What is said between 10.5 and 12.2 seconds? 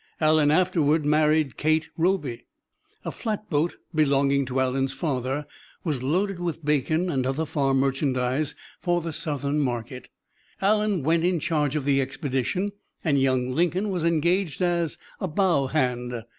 Allen went in charge of the